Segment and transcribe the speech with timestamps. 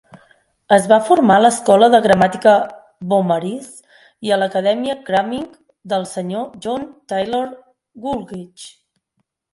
[0.75, 2.53] Es va formar a l'Escola de gramàtica
[3.11, 3.67] Beaumaris
[4.29, 5.47] i a l'Acadèmia Cramming
[5.93, 6.43] del Sr.
[6.67, 7.57] John Taylor,
[8.07, 8.69] Woolwich.